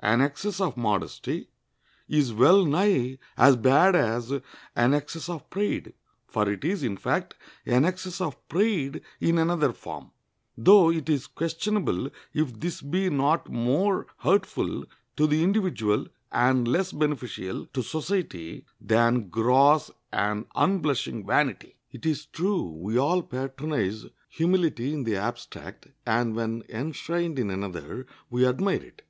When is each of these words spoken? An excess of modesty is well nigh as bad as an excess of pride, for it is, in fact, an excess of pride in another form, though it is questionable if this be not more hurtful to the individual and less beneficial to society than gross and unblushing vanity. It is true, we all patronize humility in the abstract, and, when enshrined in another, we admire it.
An 0.00 0.22
excess 0.22 0.58
of 0.58 0.78
modesty 0.78 1.50
is 2.08 2.32
well 2.32 2.64
nigh 2.64 3.18
as 3.36 3.56
bad 3.56 3.94
as 3.94 4.32
an 4.74 4.94
excess 4.94 5.28
of 5.28 5.50
pride, 5.50 5.92
for 6.26 6.50
it 6.50 6.64
is, 6.64 6.82
in 6.82 6.96
fact, 6.96 7.34
an 7.66 7.84
excess 7.84 8.18
of 8.18 8.48
pride 8.48 9.02
in 9.20 9.36
another 9.36 9.70
form, 9.74 10.10
though 10.56 10.90
it 10.90 11.10
is 11.10 11.26
questionable 11.26 12.08
if 12.32 12.58
this 12.58 12.80
be 12.80 13.10
not 13.10 13.50
more 13.50 14.06
hurtful 14.16 14.86
to 15.14 15.26
the 15.26 15.42
individual 15.44 16.06
and 16.30 16.66
less 16.66 16.90
beneficial 16.92 17.66
to 17.74 17.82
society 17.82 18.64
than 18.80 19.28
gross 19.28 19.90
and 20.10 20.46
unblushing 20.54 21.26
vanity. 21.26 21.76
It 21.90 22.06
is 22.06 22.24
true, 22.24 22.62
we 22.80 22.96
all 22.96 23.22
patronize 23.22 24.06
humility 24.30 24.94
in 24.94 25.04
the 25.04 25.16
abstract, 25.16 25.88
and, 26.06 26.34
when 26.34 26.62
enshrined 26.70 27.38
in 27.38 27.50
another, 27.50 28.06
we 28.30 28.46
admire 28.46 28.82
it. 28.82 29.02